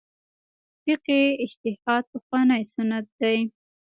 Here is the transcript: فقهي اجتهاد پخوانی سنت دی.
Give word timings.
فقهي 0.83 1.23
اجتهاد 1.43 2.03
پخوانی 2.11 2.61
سنت 2.73 3.05
دی. 3.19 3.37